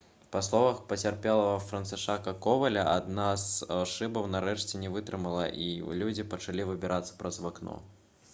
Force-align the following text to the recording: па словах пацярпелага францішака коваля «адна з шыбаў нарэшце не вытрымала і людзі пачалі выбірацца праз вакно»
па 0.33 0.39
словах 0.45 0.77
пацярпелага 0.93 1.51
францішака 1.65 2.33
коваля 2.45 2.85
«адна 2.93 3.27
з 3.43 3.69
шыбаў 3.93 4.27
нарэшце 4.37 4.83
не 4.85 4.91
вытрымала 4.97 5.45
і 5.69 5.69
людзі 6.01 6.29
пачалі 6.35 6.69
выбірацца 6.73 7.19
праз 7.23 7.43
вакно» 7.47 7.81